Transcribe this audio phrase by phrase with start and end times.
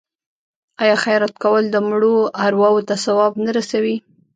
[0.81, 2.15] آیا خیرات کول د مړو
[2.45, 3.97] ارواو ته ثواب نه رسوي؟